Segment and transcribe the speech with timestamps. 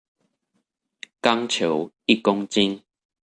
[1.21, 2.81] 鋼球一公斤